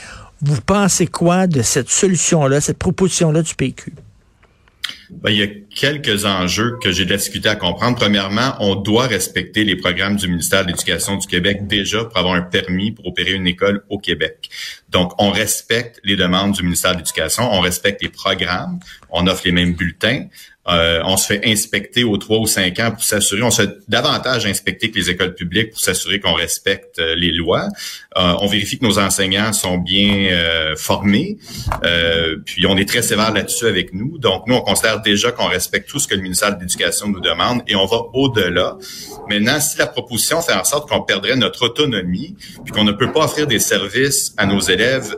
Vous 0.40 0.60
pensez 0.62 1.06
quoi 1.06 1.46
de 1.46 1.60
cette 1.60 1.90
solution-là, 1.90 2.62
cette 2.62 2.78
proposition-là 2.78 3.42
du 3.42 3.54
PQ? 3.54 3.92
Ben, 5.10 5.30
il 5.30 5.38
y 5.38 5.42
a 5.42 5.48
quelques 5.74 6.24
enjeux 6.24 6.78
que 6.82 6.92
j'ai 6.92 7.04
discuté 7.04 7.48
à 7.48 7.56
comprendre. 7.56 7.98
Premièrement, 7.98 8.54
on 8.60 8.76
doit 8.76 9.06
respecter 9.06 9.64
les 9.64 9.76
programmes 9.76 10.16
du 10.16 10.28
ministère 10.28 10.62
de 10.62 10.68
l'Éducation 10.68 11.16
du 11.16 11.26
Québec 11.26 11.66
déjà 11.66 12.04
pour 12.04 12.16
avoir 12.16 12.34
un 12.34 12.42
permis 12.42 12.92
pour 12.92 13.06
opérer 13.06 13.32
une 13.32 13.46
école 13.46 13.82
au 13.88 13.98
Québec. 13.98 14.48
Donc, 14.88 15.12
on 15.18 15.30
respecte 15.30 16.00
les 16.04 16.16
demandes 16.16 16.52
du 16.52 16.62
ministère 16.62 16.92
de 16.92 16.98
l'Éducation, 16.98 17.52
on 17.52 17.60
respecte 17.60 18.02
les 18.02 18.08
programmes, 18.08 18.78
on 19.10 19.26
offre 19.26 19.42
les 19.44 19.52
mêmes 19.52 19.74
bulletins, 19.74 20.26
euh, 20.68 21.00
on 21.04 21.16
se 21.16 21.26
fait 21.26 21.40
inspecter 21.46 22.04
aux 22.04 22.18
trois 22.18 22.38
ou 22.38 22.46
cinq 22.46 22.78
ans 22.80 22.90
pour 22.90 23.02
s'assurer, 23.02 23.42
on 23.42 23.50
se 23.50 23.62
fait 23.62 23.78
davantage 23.88 24.44
inspecter 24.44 24.90
que 24.90 24.98
les 24.98 25.08
écoles 25.08 25.34
publiques 25.34 25.70
pour 25.70 25.80
s'assurer 25.80 26.20
qu'on 26.20 26.34
respecte 26.34 26.98
euh, 26.98 27.14
les 27.14 27.32
lois. 27.32 27.68
Euh, 28.18 28.34
on 28.40 28.46
vérifie 28.46 28.78
que 28.78 28.84
nos 28.84 28.98
enseignants 28.98 29.54
sont 29.54 29.78
bien 29.78 30.28
formés, 30.76 31.38
puis 32.44 32.66
on 32.66 32.76
est 32.76 32.88
très 32.88 33.02
sévère 33.02 33.32
là-dessus 33.32 33.66
avec 33.66 33.94
nous. 33.94 34.18
Donc, 34.18 34.46
nous, 34.46 34.54
on 34.54 34.60
considère 34.60 35.00
déjà 35.00 35.32
qu'on 35.32 35.46
respecte 35.46 35.88
tout 35.88 35.98
ce 35.98 36.06
que 36.06 36.14
le 36.14 36.20
ministère 36.20 36.54
de 36.54 36.60
l'Éducation 36.60 37.08
nous 37.08 37.20
demande 37.20 37.62
et 37.66 37.74
on 37.74 37.86
va 37.86 37.98
au-delà. 38.12 38.76
Maintenant, 39.28 39.60
si 39.60 39.78
la 39.78 39.86
proposition 39.86 40.42
fait 40.42 40.52
en 40.52 40.64
sorte 40.64 40.88
qu'on 40.88 41.02
perdrait 41.02 41.36
notre 41.36 41.66
autonomie, 41.66 42.36
puis 42.64 42.72
qu'on 42.72 42.84
ne 42.84 42.92
peut 42.92 43.12
pas 43.12 43.24
offrir 43.24 43.46
des 43.46 43.58
services 43.58 44.34
à 44.36 44.46
nos 44.46 44.60
élèves 44.60 45.16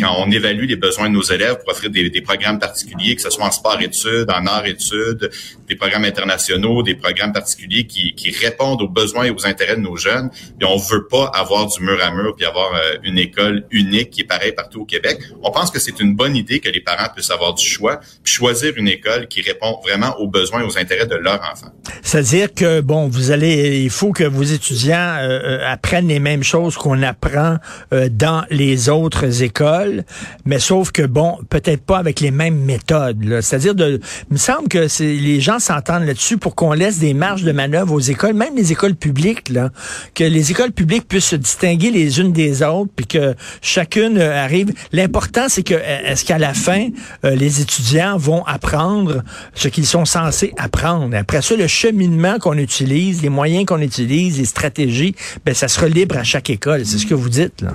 quand 0.00 0.14
on 0.18 0.30
évalue 0.30 0.66
les 0.66 0.76
besoins 0.76 1.08
de 1.08 1.14
nos 1.14 1.22
élèves 1.22 1.58
pour 1.58 1.70
offrir 1.70 1.90
des, 1.90 2.10
des 2.10 2.22
programmes 2.22 2.58
particuliers, 2.58 3.14
que 3.14 3.22
ce 3.22 3.30
soit 3.30 3.44
en 3.44 3.50
sport-études, 3.50 4.30
en 4.30 4.46
études, 4.66 5.30
des 5.68 5.76
programmes 5.76 6.04
internationaux, 6.04 6.82
des 6.82 6.94
programmes 6.94 7.32
particuliers 7.32 7.86
qui, 7.86 8.14
répondent 8.40 8.82
aux 8.82 8.88
besoins 8.88 9.24
et 9.24 9.30
aux 9.30 9.46
intérêts 9.46 9.76
de 9.76 9.80
nos 9.80 9.96
jeunes. 9.96 10.30
Et 10.60 10.64
on 10.64 10.76
veut 10.76 11.06
pas 11.06 11.30
avoir 11.34 11.66
du 11.66 11.82
mur 11.82 11.98
à 12.02 12.10
mur 12.10 12.34
puis 12.36 12.46
avoir 12.46 12.74
euh, 12.74 12.96
une 13.02 13.18
école 13.18 13.64
unique 13.70 14.10
qui 14.10 14.20
est 14.20 14.24
pareille 14.24 14.52
partout 14.52 14.82
au 14.82 14.84
Québec. 14.84 15.18
On 15.42 15.50
pense 15.50 15.70
que 15.70 15.78
c'est 15.78 15.98
une 15.98 16.14
bonne 16.14 16.36
idée 16.36 16.60
que 16.60 16.68
les 16.68 16.80
parents 16.80 17.08
puissent 17.12 17.30
avoir 17.30 17.54
du 17.54 17.64
choix 17.64 18.00
puis 18.22 18.32
choisir 18.32 18.74
une 18.76 18.86
école 18.86 19.28
qui 19.28 19.40
répond 19.40 19.80
vraiment 19.82 20.14
aux 20.18 20.28
besoins 20.28 20.60
et 20.60 20.64
aux 20.64 20.78
intérêts 20.78 21.06
de 21.06 21.16
leur 21.16 21.40
enfant. 21.40 21.72
C'est-à-dire 22.02 22.52
que 22.52 22.80
bon, 22.80 23.08
vous 23.08 23.30
allez, 23.30 23.82
il 23.82 23.90
faut 23.90 24.12
que 24.12 24.24
vos 24.24 24.42
étudiants 24.42 25.16
euh, 25.20 25.40
euh, 25.42 25.72
apprennent 25.72 26.08
les 26.08 26.20
mêmes 26.20 26.44
choses 26.44 26.76
qu'on 26.76 27.02
apprend 27.02 27.56
dans 28.10 28.44
les 28.50 28.88
autres 28.88 29.42
écoles, 29.42 30.04
mais 30.44 30.58
sauf 30.58 30.92
que 30.92 31.02
bon, 31.02 31.38
peut-être 31.48 31.84
pas 31.84 31.98
avec 31.98 32.20
les 32.20 32.30
mêmes 32.30 32.58
méthodes. 32.58 33.40
C'est-à-dire 33.40 33.74
de, 33.74 34.00
me 34.38 34.40
semble 34.40 34.68
que 34.68 34.86
les 35.02 35.40
gens 35.40 35.58
s'entendent 35.58 36.04
là-dessus 36.04 36.38
pour 36.38 36.54
qu'on 36.54 36.72
laisse 36.72 37.00
des 37.00 37.12
marges 37.12 37.42
de 37.42 37.50
manœuvre 37.50 37.92
aux 37.92 38.00
écoles, 38.00 38.34
même 38.34 38.54
les 38.54 38.70
écoles 38.70 38.94
publiques, 38.94 39.48
là, 39.48 39.70
que 40.14 40.22
les 40.22 40.52
écoles 40.52 40.70
publiques 40.70 41.08
puissent 41.08 41.30
se 41.30 41.36
distinguer 41.36 41.90
les 41.90 42.20
unes 42.20 42.32
des 42.32 42.62
autres, 42.62 42.90
puis 42.94 43.06
que 43.06 43.34
chacune 43.62 44.16
euh, 44.16 44.44
arrive. 44.44 44.72
L'important, 44.92 45.48
c'est 45.48 45.64
que 45.64 45.74
euh, 45.74 45.98
est-ce 46.04 46.24
qu'à 46.24 46.38
la 46.38 46.54
fin, 46.54 46.88
euh, 47.24 47.34
les 47.34 47.60
étudiants 47.60 48.16
vont 48.16 48.44
apprendre 48.44 49.24
ce 49.54 49.66
qu'ils 49.66 49.86
sont 49.86 50.04
censés 50.04 50.54
apprendre? 50.56 51.16
Après 51.16 51.42
ça, 51.42 51.56
le 51.56 51.66
cheminement 51.66 52.38
qu'on 52.38 52.58
utilise, 52.58 53.22
les 53.22 53.30
moyens 53.30 53.66
qu'on 53.66 53.80
utilise, 53.80 54.38
les 54.38 54.44
stratégies, 54.44 55.16
ben 55.44 55.52
ça 55.52 55.66
sera 55.66 55.88
libre 55.88 56.16
à 56.16 56.22
chaque 56.22 56.48
école. 56.48 56.86
C'est 56.86 56.98
ce 56.98 57.06
que 57.06 57.14
vous 57.14 57.28
dites 57.28 57.60
là. 57.62 57.72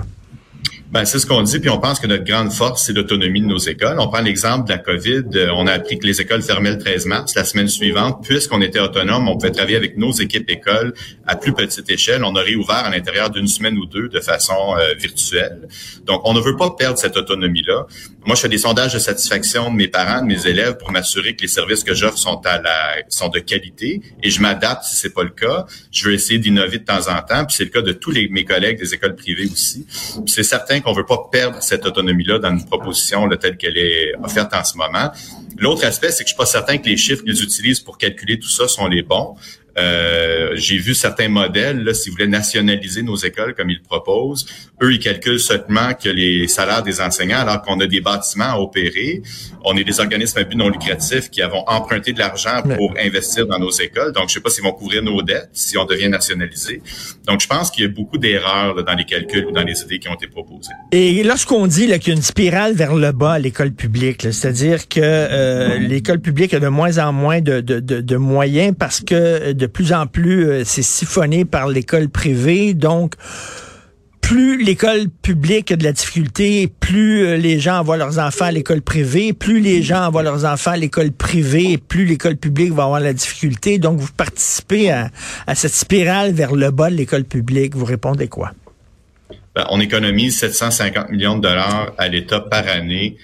Ben, 0.90 1.04
c'est 1.04 1.18
ce 1.18 1.26
qu'on 1.26 1.42
dit, 1.42 1.58
puis 1.58 1.70
on 1.70 1.78
pense 1.78 1.98
que 1.98 2.06
notre 2.06 2.24
grande 2.24 2.52
force, 2.52 2.84
c'est 2.84 2.92
l'autonomie 2.92 3.40
de 3.40 3.46
nos 3.46 3.58
écoles. 3.58 3.96
On 3.98 4.06
prend 4.06 4.20
l'exemple 4.20 4.68
de 4.68 4.72
la 4.72 4.78
COVID. 4.78 5.24
Euh, 5.34 5.48
on 5.56 5.66
a 5.66 5.72
appris 5.72 5.98
que 5.98 6.06
les 6.06 6.20
écoles 6.20 6.42
fermaient 6.42 6.70
le 6.70 6.78
13 6.78 7.06
mars. 7.06 7.34
La 7.34 7.44
semaine 7.44 7.68
suivante, 7.68 8.22
puisqu'on 8.22 8.60
était 8.60 8.78
autonome, 8.78 9.26
on 9.28 9.36
pouvait 9.36 9.50
travailler 9.50 9.76
avec 9.76 9.96
nos 9.96 10.12
équipes 10.12 10.48
écoles 10.50 10.94
à 11.26 11.36
plus 11.36 11.52
petite 11.52 11.90
échelle. 11.90 12.22
On 12.22 12.36
a 12.36 12.42
réouvert 12.42 12.84
à 12.84 12.90
l'intérieur 12.90 13.30
d'une 13.30 13.48
semaine 13.48 13.76
ou 13.76 13.86
deux 13.86 14.08
de 14.08 14.20
façon 14.20 14.76
euh, 14.78 14.94
virtuelle. 14.96 15.68
Donc, 16.04 16.20
on 16.24 16.32
ne 16.34 16.40
veut 16.40 16.56
pas 16.56 16.70
perdre 16.70 16.98
cette 16.98 17.16
autonomie-là. 17.16 17.86
Moi, 18.24 18.36
je 18.36 18.42
fais 18.42 18.48
des 18.48 18.58
sondages 18.58 18.94
de 18.94 18.98
satisfaction 19.00 19.70
de 19.72 19.76
mes 19.76 19.88
parents, 19.88 20.20
de 20.20 20.26
mes 20.26 20.46
élèves, 20.46 20.76
pour 20.76 20.92
m'assurer 20.92 21.34
que 21.34 21.42
les 21.42 21.48
services 21.48 21.82
que 21.82 21.94
j'offre 21.94 22.18
sont 22.18 22.40
à 22.44 22.60
la 22.60 22.94
sont 23.08 23.28
de 23.28 23.40
qualité, 23.40 24.00
et 24.22 24.30
je 24.30 24.40
m'adapte 24.40 24.84
si 24.84 24.96
c'est 24.96 25.12
pas 25.12 25.24
le 25.24 25.30
cas. 25.30 25.66
Je 25.90 26.08
veux 26.08 26.14
essayer 26.14 26.38
d'innover 26.38 26.78
de 26.78 26.84
temps 26.84 27.08
en 27.08 27.20
temps, 27.22 27.44
puis 27.44 27.56
c'est 27.56 27.64
le 27.64 27.70
cas 27.70 27.82
de 27.82 27.92
tous 27.92 28.12
mes 28.30 28.44
collègues 28.44 28.78
des 28.78 28.94
écoles 28.94 29.16
privées 29.16 29.48
aussi. 29.52 29.86
C'est 30.26 30.42
certain 30.42 30.80
qu'on 30.84 30.92
veut 30.92 31.06
pas 31.06 31.28
perdre 31.30 31.62
cette 31.62 31.84
autonomie-là 31.86 32.38
dans 32.38 32.50
une 32.50 32.64
proposition 32.64 33.28
telle 33.36 33.56
qu'elle 33.56 33.76
est 33.76 34.14
offerte 34.22 34.54
en 34.54 34.62
ce 34.62 34.76
moment. 34.76 35.10
L'autre 35.56 35.84
aspect, 35.84 36.10
c'est 36.10 36.24
que 36.24 36.28
je 36.28 36.34
suis 36.34 36.38
pas 36.38 36.46
certain 36.46 36.78
que 36.78 36.88
les 36.88 36.96
chiffres 36.96 37.24
qu'ils 37.24 37.42
utilisent 37.42 37.80
pour 37.80 37.98
calculer 37.98 38.38
tout 38.38 38.48
ça 38.48 38.68
sont 38.68 38.86
les 38.86 39.02
bons. 39.02 39.36
Euh, 39.76 40.52
j'ai 40.54 40.78
vu 40.78 40.94
certains 40.94 41.28
modèles, 41.28 41.82
là, 41.82 41.94
s'ils 41.94 42.12
voulaient 42.12 42.26
nationaliser 42.26 43.02
nos 43.02 43.16
écoles 43.16 43.54
comme 43.54 43.70
ils 43.70 43.78
le 43.78 43.82
proposent, 43.82 44.46
eux, 44.82 44.92
ils 44.92 44.98
calculent 44.98 45.40
seulement 45.40 45.94
que 45.94 46.08
les 46.08 46.46
salaires 46.48 46.82
des 46.82 47.00
enseignants, 47.00 47.38
alors 47.38 47.62
qu'on 47.62 47.80
a 47.80 47.86
des 47.86 48.00
bâtiments 48.00 48.52
à 48.52 48.58
opérer. 48.58 49.22
On 49.64 49.76
est 49.76 49.84
des 49.84 49.98
organismes 50.00 50.38
à 50.38 50.44
but 50.44 50.56
non 50.56 50.68
lucratif 50.68 51.30
qui 51.30 51.42
avons 51.42 51.64
emprunté 51.66 52.12
de 52.12 52.18
l'argent 52.18 52.62
pour 52.62 52.94
investir 53.02 53.46
dans 53.46 53.58
nos 53.58 53.70
écoles. 53.70 54.12
Donc, 54.12 54.28
je 54.28 54.34
sais 54.34 54.40
pas 54.40 54.50
s'ils 54.50 54.64
vont 54.64 54.72
couvrir 54.72 55.02
nos 55.02 55.22
dettes 55.22 55.50
si 55.52 55.76
on 55.78 55.84
devient 55.84 56.08
nationalisé. 56.08 56.82
Donc, 57.26 57.40
je 57.40 57.46
pense 57.46 57.70
qu'il 57.70 57.84
y 57.84 57.86
a 57.86 57.90
beaucoup 57.90 58.18
d'erreurs 58.18 58.82
dans 58.84 58.94
les 58.94 59.04
calculs 59.04 59.46
ou 59.46 59.52
dans 59.52 59.62
les 59.62 59.80
idées 59.82 59.98
qui 59.98 60.08
ont 60.08 60.14
été 60.14 60.26
proposées. 60.26 60.72
Et 60.92 61.22
lorsqu'on 61.22 61.66
dit 61.66 61.86
qu'il 61.98 62.08
y 62.08 62.10
a 62.10 62.14
une 62.14 62.22
spirale 62.22 62.74
vers 62.74 62.94
le 62.94 63.12
bas 63.12 63.32
à 63.32 63.38
l'école 63.38 63.72
publique, 63.72 64.22
c'est-à-dire 64.22 64.88
que 64.88 65.00
euh, 65.02 65.78
l'école 65.78 66.20
publique 66.20 66.54
a 66.54 66.60
de 66.60 66.68
moins 66.68 66.98
en 66.98 67.12
moins 67.12 67.40
de, 67.40 67.60
de, 67.60 67.80
de, 67.80 68.00
de 68.00 68.16
moyens 68.16 68.74
parce 68.78 69.00
que 69.00 69.52
de 69.52 69.63
plus 69.66 69.92
en 69.92 70.06
plus 70.06 70.48
euh, 70.48 70.62
c'est 70.64 70.82
siphonné 70.82 71.44
par 71.44 71.68
l'école 71.68 72.08
privée, 72.08 72.74
donc 72.74 73.14
plus 74.24 74.64
l'école 74.64 75.10
publique 75.10 75.70
a 75.70 75.76
de 75.76 75.84
la 75.84 75.92
difficulté, 75.92 76.66
plus 76.80 77.26
euh, 77.26 77.36
les 77.36 77.60
gens 77.60 77.80
envoient 77.80 77.98
leurs 77.98 78.18
enfants 78.18 78.46
à 78.46 78.52
l'école 78.52 78.80
privée, 78.80 79.34
plus 79.34 79.60
les 79.60 79.82
gens 79.82 80.06
envoient 80.06 80.22
leurs 80.22 80.46
enfants 80.46 80.70
à 80.70 80.76
l'école 80.78 81.12
privée, 81.12 81.76
plus 81.76 82.06
l'école 82.06 82.36
publique 82.36 82.72
va 82.72 82.84
avoir 82.84 83.00
la 83.00 83.12
difficulté. 83.12 83.78
Donc, 83.78 83.98
vous 83.98 84.10
participez 84.16 84.90
à, 84.90 85.10
à 85.46 85.54
cette 85.54 85.74
spirale 85.74 86.32
vers 86.32 86.54
le 86.54 86.70
bas 86.70 86.88
de 86.88 86.94
l'école 86.96 87.24
publique. 87.24 87.76
Vous 87.76 87.84
répondez 87.84 88.28
quoi? 88.28 88.52
Ben, 89.54 89.66
on 89.68 89.78
économise 89.78 90.38
750 90.38 91.10
millions 91.10 91.36
de 91.36 91.42
dollars 91.42 91.92
à 91.98 92.08
l'État 92.08 92.40
par 92.40 92.66
année 92.66 93.18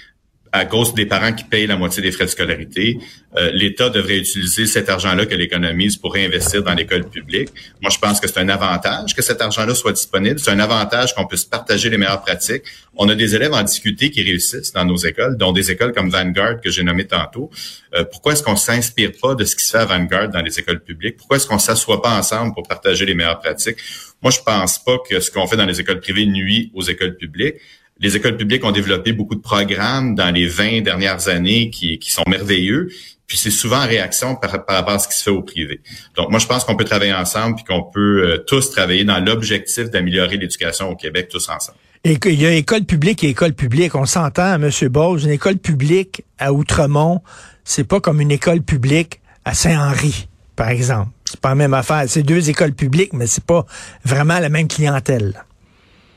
à 0.52 0.64
cause 0.64 0.95
des 0.95 1.07
parents 1.07 1.33
qui 1.33 1.45
payent 1.45 1.66
la 1.66 1.76
moitié 1.76 2.02
des 2.02 2.11
frais 2.11 2.25
de 2.25 2.30
scolarité, 2.30 2.99
euh, 3.37 3.50
l'État 3.52 3.88
devrait 3.88 4.19
utiliser 4.19 4.66
cet 4.66 4.88
argent-là 4.88 5.26
que 5.26 5.35
l'économise 5.35 5.97
pour 5.97 6.12
réinvestir 6.14 6.64
dans 6.64 6.75
l'école 6.75 7.09
publique. 7.09 7.50
Moi, 7.80 7.90
je 7.90 7.99
pense 7.99 8.19
que 8.19 8.26
c'est 8.26 8.40
un 8.40 8.49
avantage 8.49 9.14
que 9.14 9.23
cet 9.23 9.40
argent-là 9.40 9.75
soit 9.75 9.92
disponible. 9.92 10.40
C'est 10.40 10.50
un 10.50 10.59
avantage 10.59 11.14
qu'on 11.14 11.26
puisse 11.26 11.45
partager 11.45 11.88
les 11.88 11.99
meilleures 11.99 12.23
pratiques. 12.23 12.64
On 12.97 13.09
a 13.09 13.14
des 13.14 13.37
élèves 13.37 13.52
en 13.52 13.62
difficulté 13.62 14.11
qui 14.11 14.23
réussissent 14.23 14.73
dans 14.73 14.85
nos 14.85 14.97
écoles, 14.97 15.37
dont 15.37 15.52
des 15.52 15.71
écoles 15.71 15.92
comme 15.92 16.11
Vanguard 16.11 16.61
que 16.61 16.71
j'ai 16.71 16.83
nommé 16.83 17.07
tantôt. 17.07 17.50
Euh, 17.95 18.04
pourquoi 18.04 18.33
est-ce 18.33 18.42
qu'on 18.42 18.57
s'inspire 18.57 19.12
pas 19.23 19.37
de 19.37 19.45
ce 19.45 19.54
qui 19.54 19.64
se 19.64 19.71
fait 19.71 19.78
à 19.78 19.85
Vanguard 19.85 20.30
dans 20.30 20.42
les 20.42 20.59
écoles 20.59 20.80
publiques? 20.80 21.16
Pourquoi 21.16 21.37
est-ce 21.37 21.47
qu'on 21.47 21.61
s'assoit 21.61 22.02
pas 22.02 22.19
ensemble 22.19 22.54
pour 22.54 22.66
partager 22.66 23.07
les 23.07 23.14
meilleures 23.14 23.38
pratiques? 23.38 23.76
Moi, 24.21 24.33
je 24.33 24.40
pense 24.45 24.83
pas 24.83 24.99
que 25.09 25.21
ce 25.21 25.30
qu'on 25.30 25.47
fait 25.47 25.57
dans 25.57 25.64
les 25.64 25.80
écoles 25.80 26.00
privées 26.00 26.26
nuit 26.26 26.73
aux 26.75 26.83
écoles 26.83 27.16
publiques 27.16 27.57
les 28.00 28.16
écoles 28.16 28.37
publiques 28.37 28.64
ont 28.64 28.73
développé 28.73 29.12
beaucoup 29.12 29.35
de 29.35 29.40
programmes 29.40 30.14
dans 30.14 30.30
les 30.30 30.47
20 30.47 30.80
dernières 30.80 31.28
années 31.28 31.71
qui, 31.71 31.99
sont 32.09 32.25
merveilleux. 32.26 32.88
Puis 33.26 33.38
c'est 33.38 33.50
souvent 33.50 33.85
en 33.85 33.87
réaction 33.87 34.35
par, 34.35 34.50
rapport 34.50 34.88
à 34.88 34.99
ce 34.99 35.07
qui 35.07 35.14
se 35.14 35.23
fait 35.23 35.30
au 35.30 35.42
privé. 35.42 35.80
Donc 36.16 36.30
moi, 36.30 36.40
je 36.40 36.47
pense 36.47 36.64
qu'on 36.64 36.76
peut 36.76 36.85
travailler 36.85 37.12
ensemble 37.12 37.57
puis 37.57 37.64
qu'on 37.64 37.83
peut 37.83 38.25
euh, 38.25 38.38
tous 38.38 38.71
travailler 38.71 39.04
dans 39.04 39.21
l'objectif 39.21 39.90
d'améliorer 39.90 40.37
l'éducation 40.37 40.90
au 40.90 40.97
Québec 40.97 41.28
tous 41.30 41.49
ensemble. 41.49 41.78
Et 42.02 42.19
qu'il 42.19 42.40
y 42.40 42.47
a 42.47 42.52
école 42.52 42.85
publique 42.85 43.23
et 43.23 43.28
école 43.28 43.52
publique. 43.52 43.95
On 43.95 44.07
s'entend, 44.07 44.54
M. 44.54 44.71
Bose, 44.88 45.25
une 45.25 45.30
école 45.30 45.59
publique 45.59 46.25
à 46.38 46.52
Outremont, 46.52 47.21
c'est 47.62 47.85
pas 47.85 48.00
comme 48.00 48.21
une 48.21 48.33
école 48.33 48.62
publique 48.62 49.21
à 49.45 49.54
Saint-Henri, 49.54 50.28
par 50.57 50.71
exemple. 50.71 51.11
C'est 51.25 51.38
pas 51.38 51.50
la 51.50 51.54
même 51.54 51.75
affaire. 51.75 52.04
C'est 52.09 52.23
deux 52.23 52.50
écoles 52.50 52.73
publiques, 52.73 53.12
mais 53.12 53.26
c'est 53.26 53.45
pas 53.45 53.64
vraiment 54.04 54.40
la 54.40 54.49
même 54.49 54.66
clientèle. 54.66 55.45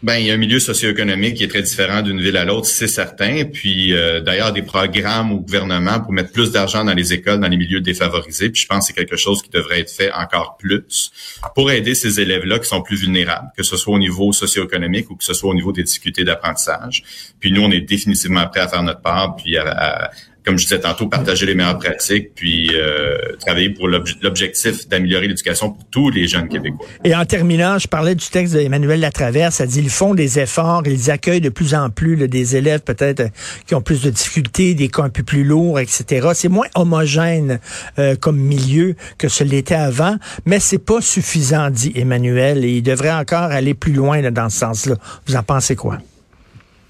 Ben, 0.04 0.18
il 0.18 0.26
y 0.26 0.32
a 0.32 0.34
un 0.34 0.38
milieu 0.38 0.60
socio-économique 0.60 1.36
qui 1.36 1.46
est 1.46 1.48
très 1.48 1.62
différent 1.62 2.02
d'une 2.02 2.20
ville 2.20 2.36
à 2.36 2.44
l'autre, 2.44 2.68
c'est 2.68 2.90
certain. 2.90 3.46
Puis 3.46 3.94
euh, 3.94 4.20
d'ailleurs, 4.20 4.52
des 4.52 4.62
programmes 4.62 5.32
au 5.32 5.40
gouvernement 5.40 6.02
pour 6.02 6.12
mettre 6.12 6.34
plus 6.34 6.52
d'argent 6.52 6.84
dans 6.84 6.94
les 6.94 7.14
écoles, 7.14 7.40
dans 7.40 7.48
les 7.48 7.56
milieux 7.56 7.80
défavorisés. 7.80 8.50
Puis 8.50 8.64
je 8.64 8.68
pense 8.68 8.80
que 8.80 8.86
c'est 8.88 8.94
quelque 8.94 9.16
chose 9.16 9.42
qui 9.42 9.50
devrait 9.50 9.80
être 9.80 9.90
fait 9.90 10.12
encore 10.12 10.58
plus 10.58 11.14
pour 11.56 11.72
aider 11.72 11.96
ces 11.96 12.20
élèves-là 12.20 12.60
qui 12.60 12.68
sont 12.68 12.82
plus 12.82 12.98
vulnérables, 12.98 13.48
que 13.56 13.64
ce 13.64 13.78
soit 13.78 13.96
au 13.96 14.00
niveau 14.00 14.34
socio-économique 14.34 15.10
ou 15.10 15.16
que 15.16 15.24
ce 15.24 15.34
soit 15.34 15.50
au 15.50 15.56
niveau 15.56 15.72
des 15.72 15.84
difficultés 15.84 16.26
d'apprentissage. 16.26 17.04
Puis 17.40 17.54
nous, 17.54 17.62
on 17.62 17.72
est 17.72 17.80
définitivement 17.80 18.46
prêts 18.48 18.60
à 18.60 18.68
faire 18.68 18.84
notre 18.84 19.02
part, 19.02 19.38
puis 19.38 19.56
à, 19.56 20.12
comme 20.46 20.58
je 20.58 20.64
disais 20.64 20.80
tantôt, 20.80 21.08
partager 21.08 21.46
les 21.46 21.56
meilleures 21.56 21.78
pratiques, 21.78 22.32
puis 22.36 22.72
euh, 22.74 23.18
travailler 23.40 23.70
pour 23.70 23.88
l'objectif 23.88 24.88
d'améliorer 24.90 25.28
l'éducation 25.28 25.72
pour 25.72 25.86
tous 25.90 26.10
les 26.10 26.28
jeunes 26.28 26.50
Québécois. 26.50 26.86
Et 27.04 27.16
en 27.16 27.26
terminant, 27.26 27.80
je 27.80 27.88
parlais 27.88 28.16
du 28.16 28.26
texte 28.26 28.54
d'Emmanuel 28.54 29.00
Latraverse, 29.00 29.56
ça 29.56 29.66
dit 29.66 29.80
ils 29.80 29.90
font 29.90 30.14
des 30.14 30.40
efforts, 30.40 30.84
ils 30.86 31.12
accueillent 31.12 31.42
de 31.42 31.50
plus 31.50 31.74
en 31.74 31.90
plus 31.90 32.16
là, 32.16 32.28
des 32.28 32.56
élèves 32.56 32.82
peut-être 32.82 33.24
qui 33.68 33.76
ont 33.76 33.82
plus 33.82 34.02
de 34.02 34.10
difficultés, 34.10 34.74
des 34.74 34.90
cas 34.90 35.04
un 35.04 35.10
peu 35.10 35.24
plus 35.24 35.44
lourds, 35.44 35.80
etc. 35.80 36.30
C'est 36.34 36.50
moins 36.50 36.68
homogène 36.76 37.60
euh, 37.98 38.16
comme 38.16 38.38
milieu 38.38 38.96
que 39.18 39.30
ce 39.30 39.44
l'était 39.44 39.76
avant, 39.76 40.18
mais 40.46 40.60
c'est 40.60 40.78
pas 40.78 41.02
suffisant, 41.02 41.70
dit 41.70 41.94
Emmanuel, 41.96 42.66
et 42.66 42.78
il 42.78 42.84
devrait 42.84 43.14
encore 43.14 43.52
aller 43.52 43.74
plus 43.74 43.94
loin 43.94 44.22
là, 44.22 44.32
dans 44.32 44.50
ce 44.50 44.60
sens-là. 44.60 44.96
Vous 45.26 45.36
en 45.36 45.44
pensez 45.44 45.76
quoi? 45.76 46.00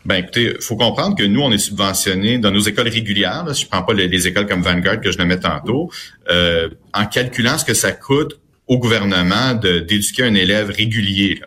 Ben 0.05 0.15
écoutez, 0.15 0.55
faut 0.59 0.75
comprendre 0.75 1.15
que 1.15 1.23
nous, 1.23 1.41
on 1.41 1.51
est 1.51 1.57
subventionné 1.57 2.37
dans 2.37 2.51
nos 2.51 2.59
écoles 2.59 2.89
régulières. 2.89 3.45
Là, 3.45 3.53
je 3.53 3.65
prends 3.65 3.83
pas 3.83 3.93
les, 3.93 4.27
écoles 4.27 4.47
comme 4.47 4.61
Vanguard 4.61 4.99
que 4.99 5.11
je 5.11 5.17
nommais 5.17 5.39
tantôt. 5.39 5.89
Euh, 6.29 6.69
en 6.93 7.05
calculant 7.05 7.57
ce 7.57 7.63
que 7.63 7.73
ça 7.73 7.93
coûte 7.93 8.39
au 8.65 8.77
gouvernement 8.77 9.53
d'éduquer 9.55 10.23
un 10.23 10.35
élève 10.35 10.69
régulier. 10.69 11.41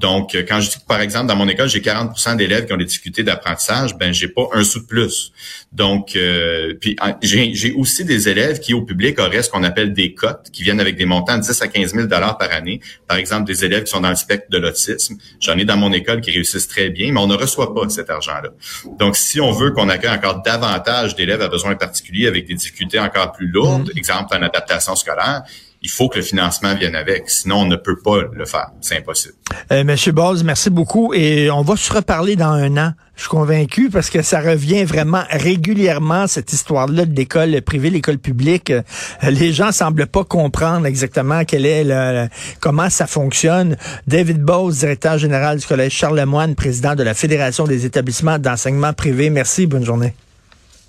Donc, 0.00 0.34
euh, 0.34 0.44
quand 0.46 0.60
je 0.60 0.68
dis 0.68 0.76
que, 0.76 0.86
par 0.86 1.00
exemple, 1.00 1.26
dans 1.26 1.36
mon 1.36 1.48
école, 1.48 1.68
j'ai 1.68 1.80
40 1.80 2.36
d'élèves 2.36 2.66
qui 2.66 2.72
ont 2.74 2.76
des 2.76 2.84
difficultés 2.84 3.22
d'apprentissage, 3.22 3.96
ben 3.96 4.12
j'ai 4.12 4.28
pas 4.28 4.48
un 4.52 4.62
sou 4.64 4.80
de 4.80 4.86
plus. 4.86 5.32
Donc, 5.72 6.14
euh, 6.14 6.74
puis 6.78 6.96
j'ai 7.22 7.72
aussi 7.72 8.04
des 8.04 8.28
élèves 8.28 8.60
qui, 8.60 8.74
au 8.74 8.82
public, 8.82 9.18
auraient 9.18 9.42
ce 9.42 9.48
qu'on 9.48 9.64
appelle 9.64 9.94
des 9.94 10.12
cotes, 10.12 10.50
qui 10.52 10.62
viennent 10.62 10.80
avec 10.80 10.96
des 10.96 11.06
montants 11.06 11.38
de 11.38 11.42
10 11.42 11.62
à 11.62 11.68
15 11.68 11.94
000 11.94 12.08
par 12.08 12.38
année. 12.52 12.80
Par 13.06 13.16
exemple, 13.16 13.46
des 13.46 13.64
élèves 13.64 13.84
qui 13.84 13.90
sont 13.90 14.00
dans 14.00 14.10
le 14.10 14.16
spectre 14.16 14.50
de 14.50 14.58
l'autisme. 14.58 15.16
J'en 15.40 15.56
ai 15.56 15.64
dans 15.64 15.78
mon 15.78 15.92
école 15.92 16.20
qui 16.20 16.30
réussissent 16.30 16.68
très 16.68 16.90
bien, 16.90 17.12
mais 17.12 17.20
on 17.20 17.26
ne 17.26 17.36
reçoit 17.36 17.74
pas 17.74 17.88
cet 17.88 18.10
argent-là. 18.10 18.50
Donc, 18.98 19.16
si 19.16 19.40
on 19.40 19.52
veut 19.52 19.70
qu'on 19.70 19.88
accueille 19.88 20.10
encore 20.10 20.42
davantage 20.42 21.16
d'élèves 21.16 21.40
à 21.40 21.48
besoins 21.48 21.76
particuliers 21.76 22.26
avec 22.26 22.46
des 22.46 22.54
difficultés 22.54 22.98
encore 22.98 23.32
plus 23.32 23.48
lourdes, 23.48 23.90
mmh. 23.94 23.98
exemple 23.98 24.36
en 24.36 24.42
adaptation 24.42 24.94
scolaire, 24.96 25.44
il 25.80 25.90
faut 25.90 26.08
que 26.08 26.16
le 26.16 26.22
financement 26.22 26.74
vienne 26.74 26.96
avec. 26.96 27.30
Sinon, 27.30 27.60
on 27.60 27.66
ne 27.66 27.76
peut 27.76 27.98
pas 27.98 28.22
le 28.32 28.44
faire. 28.44 28.70
C'est 28.80 28.96
impossible. 28.96 29.34
Euh, 29.70 29.84
Monsieur 29.84 30.12
Boz, 30.12 30.42
merci 30.42 30.70
beaucoup. 30.70 31.14
Et 31.14 31.50
on 31.50 31.62
va 31.62 31.76
se 31.76 31.92
reparler 31.92 32.34
dans 32.34 32.50
un 32.50 32.76
an. 32.76 32.92
Je 33.14 33.22
suis 33.22 33.30
convaincu 33.30 33.88
parce 33.90 34.10
que 34.10 34.22
ça 34.22 34.40
revient 34.40 34.84
vraiment 34.84 35.22
régulièrement, 35.30 36.26
cette 36.26 36.52
histoire-là 36.52 37.04
de 37.04 37.14
l'école 37.14 37.60
privée, 37.62 37.90
l'école 37.90 38.18
publique. 38.18 38.70
Euh, 38.70 38.82
les 39.22 39.52
gens 39.52 39.72
semblent 39.72 40.06
pas 40.06 40.24
comprendre 40.24 40.86
exactement 40.86 41.44
quel 41.44 41.64
est 41.64 41.84
le, 41.84 42.28
comment 42.60 42.90
ça 42.90 43.06
fonctionne. 43.06 43.76
David 44.06 44.42
Bose, 44.42 44.78
directeur 44.78 45.18
général 45.18 45.58
du 45.58 45.66
Collège 45.66 45.92
Charlemagne, 45.92 46.54
président 46.54 46.94
de 46.94 47.02
la 47.02 47.14
Fédération 47.14 47.64
des 47.64 47.86
établissements 47.86 48.38
d'enseignement 48.38 48.92
privé. 48.92 49.30
Merci. 49.30 49.66
Bonne 49.66 49.84
journée. 49.84 50.14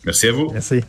Merci 0.06 0.28
à 0.28 0.32
vous. 0.32 0.50
Merci. 0.52 0.82